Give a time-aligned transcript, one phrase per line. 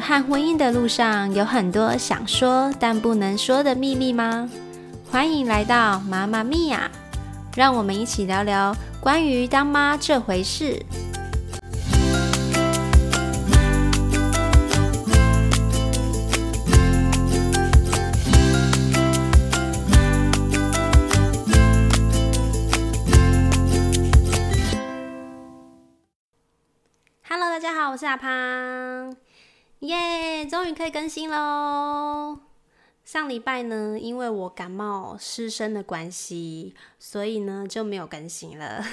[0.00, 4.48] 和婚姻的路上，有很多想说但不能说的秘密吗？
[5.10, 6.90] 欢迎来到妈妈咪呀，
[7.56, 10.84] 让我们一起聊聊关于当妈这回事。
[27.50, 28.30] 大家好，我是阿胖，
[29.80, 32.40] 耶，终于可以更新喽！
[33.04, 38.84] 上礼拜呢，因为我感冒失声的关系，所以呢就没有更新了。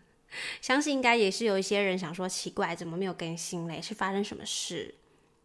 [0.60, 3.80] 相信应该也是有一些人想说，奇怪，怎么没有更新嘞？
[3.80, 4.94] 是发生什么事？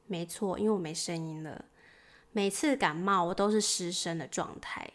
[0.07, 1.65] 没错，因为我没声音了。
[2.33, 4.91] 每次感冒，我都是失声的状态，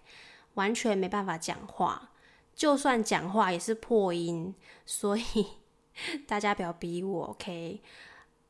[0.55, 2.11] 完全没办法讲话，
[2.55, 5.47] 就算讲话也是破音，所以。
[6.29, 7.81] 大家不要逼我，OK？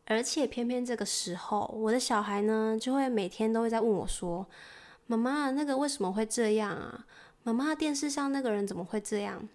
[0.07, 4.47] 而且偏偏这个时候，我的小孩呢，就会每天都会在问我说
[5.07, 7.07] ：“妈妈，那个为什么会这样啊？
[7.43, 9.49] 妈妈，电视上那个人怎么会这样？”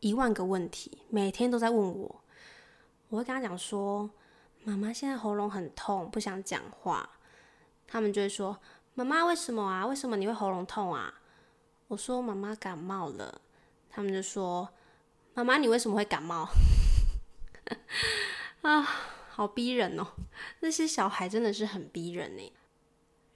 [0.00, 2.22] 一万个问题，每天都在问我。
[3.08, 4.10] 我会跟他讲说
[4.62, 7.08] ：“妈妈现在喉咙很痛，不想讲话。”
[7.88, 8.58] 他们就会说
[8.94, 9.86] ：“妈妈，为什么啊？
[9.86, 11.14] 为什么你会喉咙痛啊？”
[11.88, 13.40] 我说：“妈妈感冒了。”
[13.88, 14.68] 他们就说
[15.32, 16.46] ：“妈妈，你为什么会感冒？”
[18.62, 18.86] 啊，
[19.36, 20.06] 好逼人哦！
[20.60, 22.52] 那些小孩真的是很逼人呢。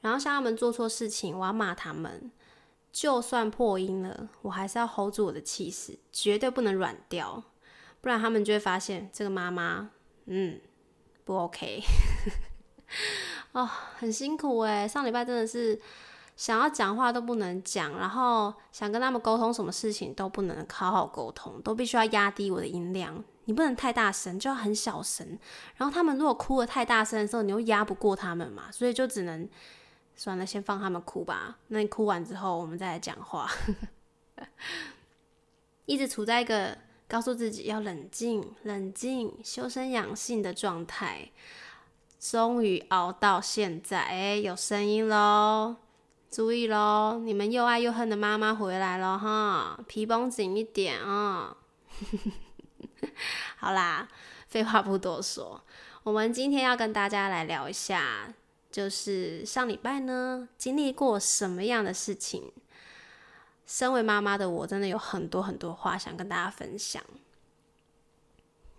[0.00, 2.32] 然后像他们做错事情，我要骂他们，
[2.90, 7.44] 就算破音了，我还是要 hold 住我的气势，绝对不能软掉，
[8.00, 9.90] 不然他们就会发现这个妈妈，
[10.24, 10.58] 嗯，
[11.26, 11.82] 不 OK。
[13.52, 15.78] 哦，很辛苦哎，上礼拜真的是
[16.34, 23.22] 想要讲话都不能讲，然后想跟他们沟通什么事情都不能好好沟通，都必须要压低我的音量。
[23.46, 25.38] 你不能太大声，就要很小声。
[25.76, 29.48] 然后他们如果哭的太大声的时候，你又压不过他们嘛，所以就只能
[30.14, 31.58] 算了，先放他们哭吧。
[31.68, 33.50] 那你哭完之后，我们再来讲话。
[35.86, 36.78] 一直处在一个
[37.08, 41.30] 告诉自己要冷静、冷静、修身养性的状态，
[42.20, 45.76] 终于熬到现在，哎，有声音喽！
[46.30, 51.56] 注意喽，你们又爱又恨的妈妈回来了哈，皮绷紧一点啊！
[53.58, 54.08] 好啦，
[54.48, 55.62] 废话不多说，
[56.02, 58.32] 我们今天要跟大家来聊一下，
[58.70, 62.52] 就是上礼拜呢经历过什么样的事情。
[63.66, 67.00] 身为妈妈的我，真的有很多很多话想跟大家分享。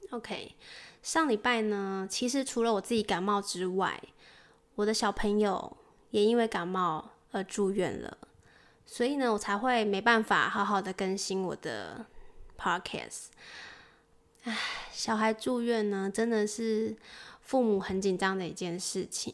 [0.09, 0.55] OK，
[1.01, 4.03] 上礼拜呢，其实除了我自己感冒之外，
[4.75, 5.77] 我的小朋友
[6.09, 8.17] 也因为感冒而住院了，
[8.85, 12.05] 所以呢，我才会没办法好好的更新我的
[12.59, 13.27] Podcast。
[14.43, 14.57] 唉，
[14.91, 16.95] 小孩住院呢，真的是
[17.41, 19.33] 父母很紧张的一件事情。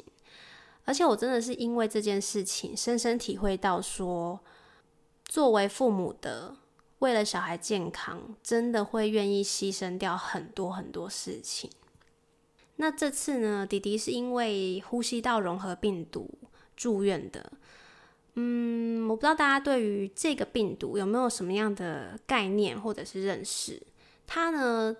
[0.83, 4.39] 而且我真的是因为这件事情，深深体会到说，
[5.25, 6.55] 作为父母的，
[6.99, 11.69] 为了小孩健康，真的会愿意牺牲掉很多很多事情。
[12.77, 16.29] 那这次呢，弟弟是因为呼吸道融合病毒
[16.75, 17.51] 住院的。
[18.35, 23.81] 嗯，我不知道大家对于这个病毒有没有什么样的概念或者是认识？
[24.27, 24.95] 他呢，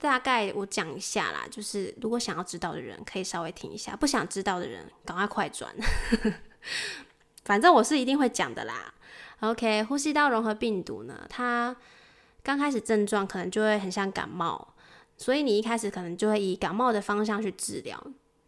[0.00, 5.72] 大概我讲一下啦，就是如果想要知道的人可以稍微听一下，不想知道的人赶快快转。
[7.44, 8.94] 反正我是一定会讲的啦。
[9.40, 11.76] OK，呼吸道融合病毒呢，它
[12.42, 14.74] 刚开始症状可能就会很像感冒，
[15.16, 18.02] 所以你一开始可能就会以感冒的方向去治疗。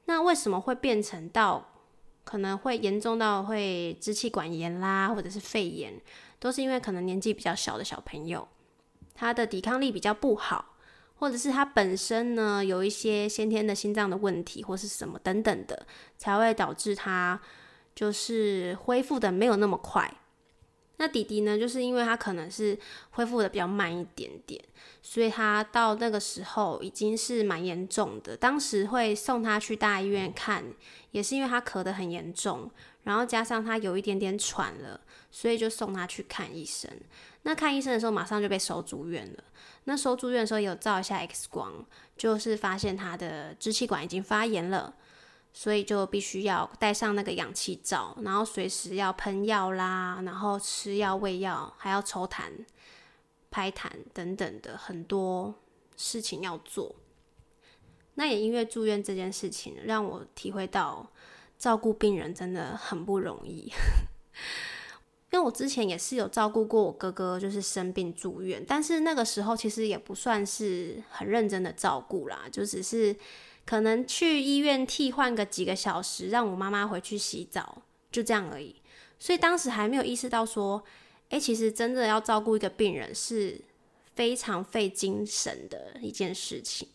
[0.06, 1.72] 那为什么会变成到
[2.24, 6.00] 可能会严重到会支气管炎啦，或者是肺炎，
[6.38, 8.46] 都是因为可能年纪比较小的小朋友。
[9.14, 10.76] 他的抵抗力比较不好，
[11.16, 15.86] 或者是他本身呢有一些先天的心脏的问题，或是什么等等的，
[16.18, 17.40] 才会导致他
[17.94, 20.12] 就是恢复的没有那么快。
[21.02, 22.78] 那弟弟呢，就是因为他可能是
[23.10, 24.62] 恢复的比较慢一点点，
[25.02, 28.36] 所以他到那个时候已经是蛮严重的。
[28.36, 30.64] 当时会送他去大医院看，
[31.10, 32.70] 也是因为他咳得很严重，
[33.02, 35.00] 然后加上他有一点点喘了，
[35.32, 36.88] 所以就送他去看医生。
[37.42, 39.42] 那看医生的时候，马上就被收住院了。
[39.82, 41.84] 那收住院的时候，有照一下 X 光，
[42.16, 44.94] 就是发现他的支气管已经发炎了，
[45.52, 52.50] 所以就必须要戴上那个氧气罩，然后随时要喷药啦，然后吃药喂药，还要抽痰、
[53.50, 55.54] 拍痰等等的很多
[55.96, 56.94] 事情要做。
[58.14, 61.10] 那也因为住院这件事情，让我体会到
[61.58, 63.70] 照顾病人真的很不容易。
[65.32, 73.16] 因为我之前也是有照顾过我哥哥，就是生病住院，但是那个时候其实也不算是很认真的照顾啦，就只是
[73.64, 78.76] 可能去医院替换个几个小时，让我妈妈回去洗澡，就这样而已。
[79.18, 80.82] 所以当时还没有意识到说，
[81.28, 83.60] 诶，其实真的要照顾一个病人是
[84.14, 86.88] 非常费精神的一件事情。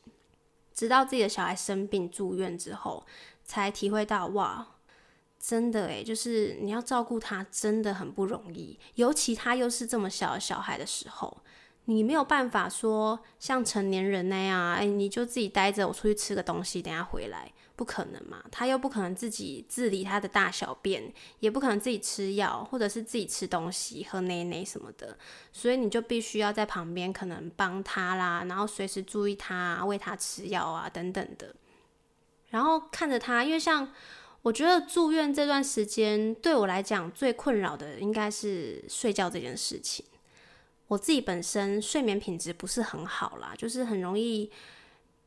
[0.73, 3.05] 直到自己的小孩生病住院之后，
[3.43, 4.75] 才体会到哇，
[5.39, 11.37] 真的诶，就是你要照顾他真的很不容易，尤其他又是这么小的小孩的时候。
[11.89, 18.43] 你没有办法说像成年人那样，哎，你就自己待着，我出去吃个东西，等下回来，不可能嘛？
[18.51, 25.17] 他又不可能自己自理他的大小便，也不可能自己吃药，或者是自己吃东西、喝奶奶什么的，
[25.53, 31.55] 所以你就必须要在旁边，可能帮他啦，然后随时注意他，喂他吃药啊，等等的。
[32.49, 33.93] 然后看着他，因为像
[34.41, 40.03] 我觉得住院这段时间对我来讲最困扰的应该是睡觉这件事情。
[40.87, 44.51] 我自己本身睡眠品质不是很好啦，就是很容易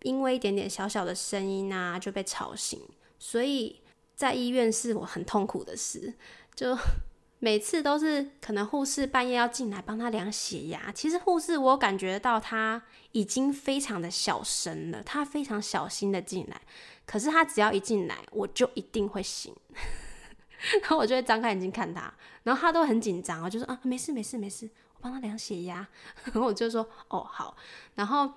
[0.02, 2.80] 因为一点点小小的声音啊就被吵醒，
[3.18, 3.80] 所以
[4.16, 6.14] 在医院是我很痛苦的事。
[6.54, 6.76] 就
[7.42, 12.82] 每次都是可能护士半夜要进来帮他量血压，其实护士我感觉到他
[13.12, 16.60] 已经非常的小声了，他非常小心的进来，
[17.06, 19.54] 可是他只要一进来，我就一定会醒，
[20.82, 24.68] 然后我就会张开眼睛看他，然后他都很紧张，我就说啊没事没事没事。
[25.00, 25.86] 帮他量血压，
[26.24, 27.56] 然 后我就说哦好，
[27.94, 28.32] 然后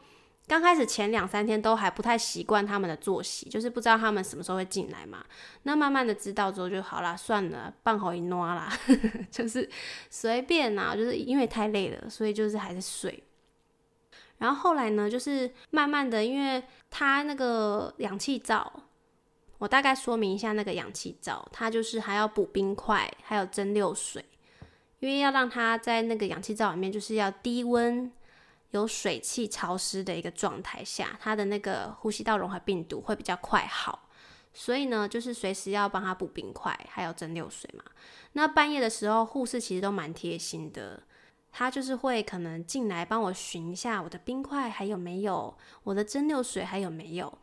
[0.48, 5.24] 刚开始前两三天都还不太习惯他们的作息，就是不知道他们什么时候会进来嘛。
[5.64, 8.72] 那慢慢的知道之后就好啦，算了，办好一挪啦，
[9.32, 9.70] 就是
[10.10, 13.24] 随便啦，就是因为太累了，所以就是还是睡。
[14.40, 18.70] 然后后来呢，就是慢慢的，因为他那个氧气罩，
[19.60, 24.26] 我大概说明一下那个氧气罩，它就是还要补冰块，还有蒸馏水。
[25.08, 28.10] 因为要让它在那个氧气罩里面，就是要低温、
[28.72, 34.08] 有水汽、潮湿的一个状态下，它的那个呼吸道融合病毒会比较快好。
[34.54, 37.84] 所以呢，就是随时要帮他补冰块，还有蒸馏水嘛。
[38.32, 41.04] 那半夜的时候，护士其实都蛮贴心的，
[41.52, 47.38] 他就是会可能进来帮我寻一下我的冰块还有没有，我的蒸馏水还有没有，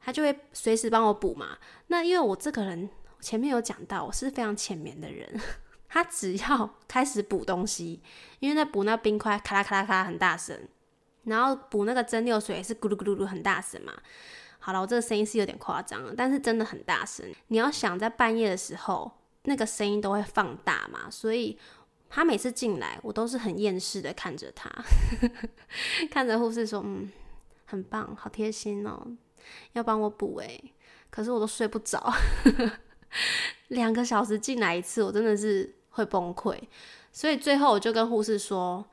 [0.00, 1.56] 他就会随时帮我补嘛。
[1.86, 2.90] 那因为我这个人
[3.20, 5.40] 前面有讲到，我是非常浅眠的人。
[5.88, 8.00] 他只要 开始补东西，
[8.40, 10.58] 因为在补那冰块，咔啦咔啦咔啦很大声，
[11.24, 13.92] 然后补那个蒸馏水也是咕噜咕噜噜很大声嘛。
[14.58, 17.24] 好了，我这个声音是有点夸张，但是真的很大声。
[17.48, 19.12] 你要想在半夜的时候，
[19.44, 21.56] 那个声音都会放大嘛，所以
[22.10, 24.68] 他每次进来，我都是很厌世的看着他，
[26.10, 27.12] 看着护士说：“嗯，
[27.64, 29.06] 很棒，好贴心哦，
[29.74, 30.72] 要帮我补诶。”
[31.10, 32.12] 可是我都睡不着。
[33.68, 36.58] 两个小时进来一次，我真的是会崩溃。
[37.12, 38.84] 所以最后我就跟护士说，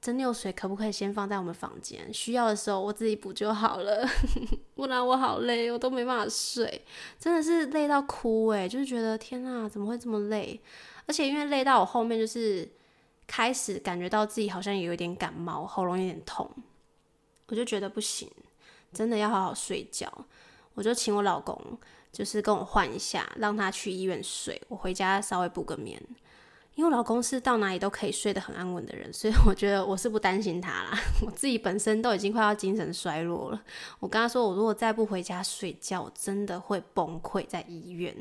[0.00, 4.08] 蒸馏水可不可以先放在我们房间，需要的时候我自己补就好了。
[4.74, 6.84] 不然我好累，我都没办法睡，
[7.18, 10.60] 真的是累到哭诶，就是觉得天啊，怎么会这么累？
[11.06, 12.68] 而且因为累到我后面就是
[13.26, 16.50] 开始感觉到自己好像也有点感冒，喉咙有点痛，
[17.46, 18.30] 我就觉得不行，
[18.92, 20.10] 真的要好好睡觉。
[20.74, 21.78] 我就请我老公。
[22.16, 26.02] 就是跟我换一下，让他去医院睡，我回家稍微补个眠。
[26.74, 30.98] 因为我老公是到哪里都可以睡得很安稳的人，所以我觉得我是不担心他啦。
[31.26, 33.62] 我自己本身都已经快要精神衰弱了，
[33.98, 38.16] 我跟他说，我如果再不回家睡觉，真的会崩溃在医院。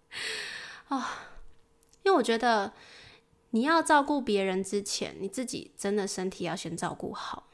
[0.88, 1.28] 啊，
[2.02, 2.74] 因为我觉得
[3.50, 7.48] 你要照顾别人之前，你自己真的身体要先照顾好。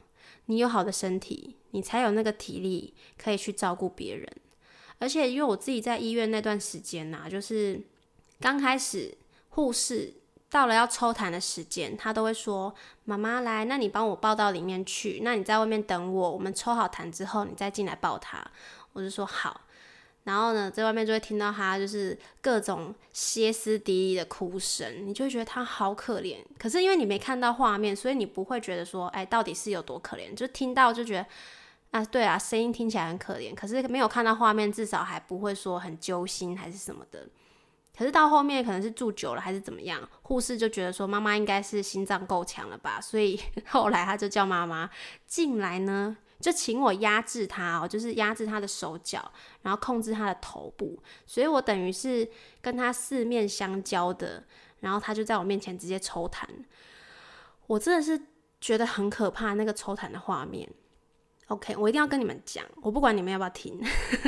[0.47, 4.29] 你有好的身体，你才有那个体力可以去照顾别人。
[5.03, 7.77] 而且因为我自己在医院那段时间呐，就是
[8.39, 9.13] 刚开始
[9.49, 10.13] 护士
[10.49, 18.41] 到了要抽痰的时间，他都会说：“妈妈来，那你帮我抱到里面去，那你在外面等我，我们抽好痰之后，你再进来抱他。”
[18.93, 19.59] 我就说好。
[20.23, 26.37] 然后呢，在外面就会听到他就是各种歇斯底里的哭声，你就会觉得他好可怜。
[26.57, 31.25] 可是因为你没看到画面，所以你不会觉得说：“哎，到底是有多可怜？”就听到就觉得。
[31.93, 37.27] 啊，对啊，声音听起来很可怜，可是没有看到画面，至少还不会说很揪心还是什么的。
[37.95, 44.89] 可是到后面可能是住久了还是怎么样，护士就觉得说妈妈应该是心脏够强了吧，所以 后来他就叫妈妈
[45.27, 49.31] 进来呢，就请我压制他哦，就是压制他的手脚，
[49.61, 50.97] 然后控制他的头部，
[51.27, 52.27] 所以我等于是
[52.59, 54.43] 跟他四面相交的，
[54.79, 56.43] 然后他就在我面前直接抽痰，
[57.67, 58.19] 我真的是
[58.59, 60.67] 觉得很可怕那个抽痰的画面。
[61.47, 63.79] OK，我一定要跟你们讲，我不管你们要不要听，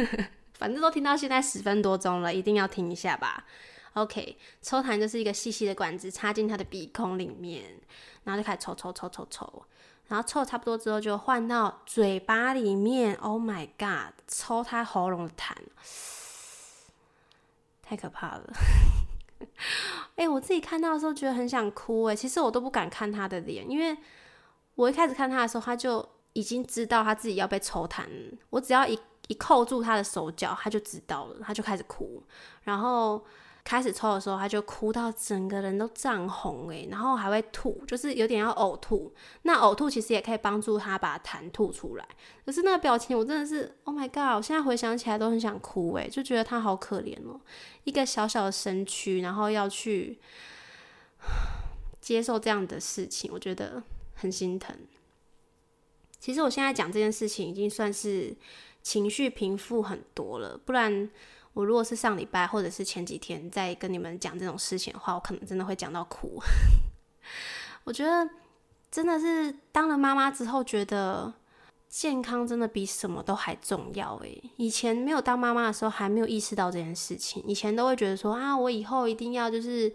[0.54, 3.46] 反正都听到现在十分多钟了，一定要听一下吧。
[3.94, 7.80] OK，抽痰就是一个细细的管子插进他的鼻孔里面，
[8.26, 9.64] 然后就开始抽抽抽抽抽，
[10.08, 13.16] 然后抽差不多之后就换到嘴巴里面。
[13.16, 15.54] Oh my god，抽他喉咙的痰，
[17.82, 18.54] 太可怕了。
[20.16, 23.98] 哎，我自己看到的时候觉得很想哭哎，其实我都不敢看他的脸，因为
[24.76, 28.06] 我一开始看他的时候，他就已经知道他自己要被抽痰，
[28.52, 32.22] 我只要一一扣住他的手脚，他就知道了，他就开始哭，
[32.64, 33.26] 然后。
[33.68, 39.12] 开始抽的时候，他就哭到整个人都涨红诶，然后还会吐，就是有点要呕吐。
[39.42, 42.08] 那呕吐其实也可以帮助他把痰吐出来。
[42.46, 44.38] 可是那个表情，我真的是 Oh my God！
[44.38, 47.42] 我现在回想起来都很想哭诶，就觉得他好可怜哦，
[47.86, 50.20] 一个小小的身躯，然后要去
[52.00, 53.82] 接受这样的事情，我觉得
[54.14, 54.78] 很心疼。
[56.26, 58.36] 其实我现在讲这件事情，已经算是
[58.82, 61.08] 情绪平复很多了，不然。
[61.54, 66.42] 我如果是上礼拜或者是前几天在跟你们讲这种事情的话，我可能真的会讲到哭。
[67.86, 68.28] 我觉得
[68.90, 71.32] 真的是当了妈妈之后，觉得
[71.88, 74.16] 健康真的比什么都还重要。
[74.24, 77.44] 诶，以前没有当妈妈的时候，还没有意识到这件事情。
[77.48, 79.94] 以前都会觉得说啊，我以后一定要就是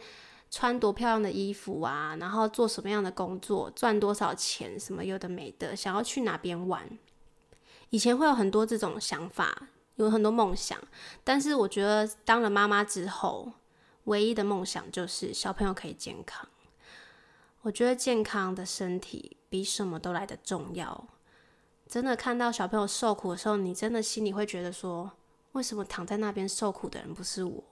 [0.51, 6.99] 穿多漂亮的衣服啊，然后做什么样的工作，赚多少钱，什么有的没的，想要去哪边玩。
[7.91, 9.69] 以前会有很多这种想法。
[9.97, 10.79] 有很多梦想，
[11.23, 13.53] 但是我觉得当了妈妈之后，
[14.05, 16.49] 唯一的梦想就是小朋友可以健康。
[17.61, 21.07] 我觉得健康的身体比什么都来得重要。
[21.87, 25.11] 真的看到小朋友受苦的时候，你真的心里会觉得说，
[25.53, 27.63] 为什么躺在那边受苦的人不是我？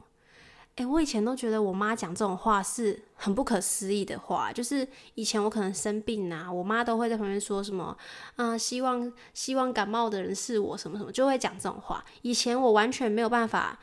[0.79, 7.97] 哎，我以前都觉得我妈讲这种话是很不可思议的话，就是以前我可能生病啊，我妈都会在旁边说什么，
[8.37, 12.05] 啊，希望希望感冒的人是我什么什么，就会讲这种话。
[12.23, 13.77] 以前我完全没有办法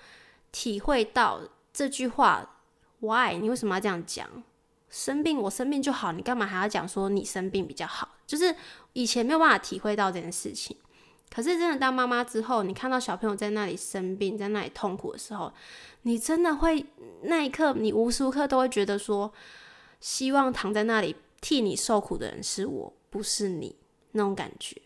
[0.53, 1.41] 体会到
[1.73, 2.61] 这句话
[3.01, 3.37] ，Why？
[3.41, 4.25] 你为什么要这样讲？
[4.89, 8.07] 生病我生病就好，你干嘛还要讲说你生病比较好？
[8.25, 8.55] 就是
[8.93, 10.77] 以前没有办法体会到这件事情。
[11.35, 15.51] 可是真的当妈妈之后，你看到小朋友在那里生病，在那里痛苦的时候，
[16.03, 16.85] 你真的会
[17.23, 19.33] 那一刻，你无时无刻都会觉得说，
[19.99, 23.75] 希望躺在那里替你受苦的人是我，不是你
[24.13, 24.81] 那种感觉，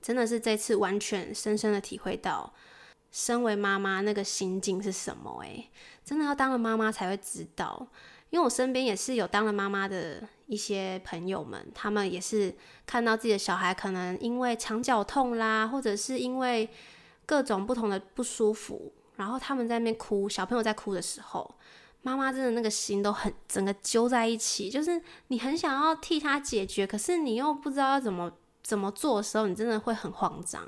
[0.00, 2.54] 真的是这次完全深深的体会到，
[3.12, 5.42] 身为妈妈那个心境是什么？
[5.42, 5.70] 诶，
[6.02, 7.86] 真的要当了妈妈才会知道，
[8.30, 12.54] 因为我身边也是有当了妈妈的一些朋友们，他们也是
[12.84, 16.68] 看到自己的小孩可能因为肠绞痛啦，或者是因为
[17.24, 18.92] 各种不同的不舒服。
[19.16, 21.54] 然后他们在那边哭，小朋友在哭的时候，
[22.02, 30.66] 妈妈真的那个心都很整个揪在一起，就是你很想要替他解决，可是你又不知道要怎么怎么做的时候，你真的会很慌张，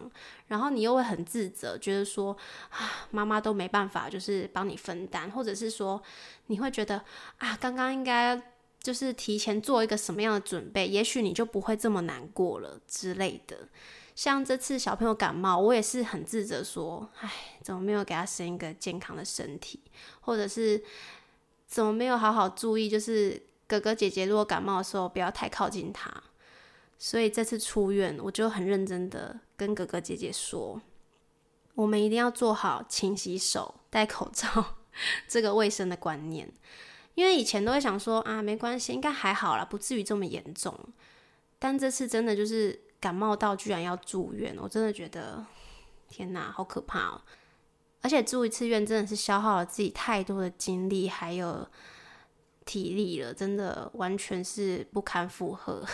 [0.48, 2.36] 然后你又会很自责，觉得说
[2.68, 6.02] 啊，妈妈都没办法，就是帮你分担，或者是说
[6.48, 7.02] 你会觉得
[7.38, 8.38] 啊，刚刚应该
[8.82, 13.68] 就是提前做一个什么样的准备，也许你就不会这么难过了之类的。
[14.14, 19.80] 像这次小朋友感冒，我也是很自责，说，唉，怎么没有给他生一个健康的身体，
[20.20, 20.82] 或者是
[21.66, 26.12] 怎么没有好好注意，就是哥哥姐姐如果感冒的时候，不要太靠近他。
[26.98, 30.80] 所以这次出院，我就很认真的跟哥哥姐姐说，
[31.74, 34.76] 我们一定要做好勤洗手、戴口罩
[35.26, 36.52] 这个卫生的观念，
[37.14, 40.78] 因为以前都会想说啊，没关系，应该还好啦，不至于这么严重。
[41.58, 42.80] 但这次真的就是。
[43.02, 45.44] 感冒到居然要住院，我真的觉得
[46.08, 47.20] 天哪，好可怕哦！
[48.00, 51.66] 而且住一次院真的是消耗了自己太多的精力还有
[52.64, 55.84] 体力了，真的完全是不堪负荷。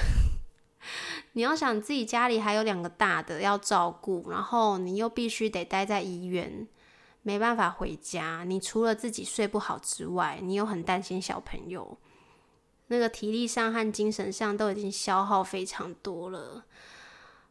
[1.33, 6.69] 你要想自己家里还有两个大的要照顾，然后你又必须得待在医院，
[7.23, 8.45] 没办法回家。
[8.47, 11.99] 你除了自己睡不好之外，你又很担心小朋友，
[12.87, 16.65] 那个体力上和精神上都已经消耗非常多了。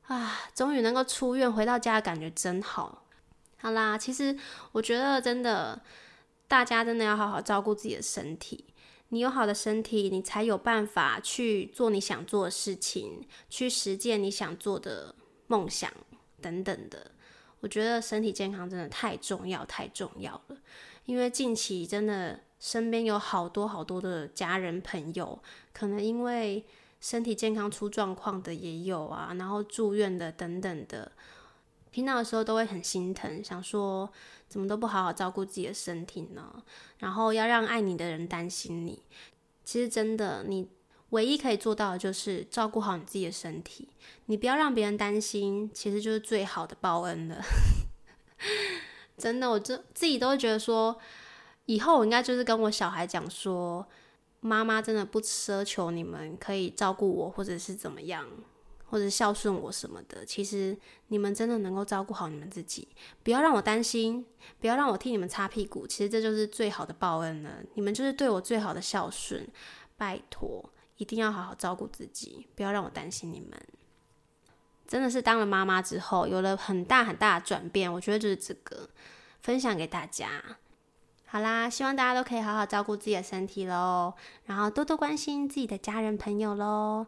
[0.08, 3.04] 啊，终于能够出院回到家，感觉真好。
[3.58, 4.38] 好啦，其实
[4.72, 5.82] 我觉得真的，
[6.48, 8.66] 大家真的要好好照顾自己的身体。
[9.10, 15.16] 你有好的身体，你才有办法去做你想做的事情，去实践你想做的
[15.48, 15.92] 梦想
[16.42, 17.12] 等等的。
[17.60, 20.58] 我觉得身体健康真的太重要，太重要了。
[21.06, 25.40] 因为近期真的身边有好多好多的家人朋友，
[25.74, 26.66] 可能因为。
[27.00, 31.12] 身体健康出状况的也有啊，然后住院的等等的，
[31.92, 34.12] 听到的时候都会很心疼，想说
[34.48, 36.52] 怎么都不好好照顾自己的身体呢？
[36.98, 39.04] 然后要让爱你的人担心你，
[39.64, 40.68] 其实真的，你
[41.10, 43.90] 唯一可以做到的就是照顾好你自己的身体，
[44.26, 47.42] 你不要让别人担心，其实就是最好的报恩了。
[49.18, 50.98] 真的，我这自己都觉得说。
[51.70, 53.86] 以后我应该就是跟我小孩讲说，
[54.40, 58.26] 妈妈真的不奢求你们可以照顾我，或者是怎么样，
[58.86, 60.26] 或者孝顺我什么的。
[60.26, 62.88] 其实你们真的能够照顾好你们自己，
[63.22, 64.26] 不要让我担心，
[64.62, 65.86] 不要让我替你们擦屁股。
[65.86, 67.56] 其实这就是最好的报恩了。
[67.74, 69.46] 你们就是对我最好的孝顺，
[69.98, 70.64] 拜托，
[70.98, 73.52] 一定要好好照顾自己，不要让我担心你们。
[74.88, 77.92] 真的是当了妈妈之后，有了很大很大的转变。
[77.92, 78.90] 我觉得就是这个，
[79.42, 80.30] 分享给大家。
[81.26, 84.14] 好啦，希望大家都可以好好照顾自己的身体喽，
[84.46, 87.06] 然后多多关心自己的家人朋友喽。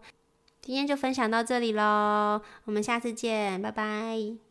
[0.62, 4.49] 今天就分享到这里喽，我们下次见，拜拜。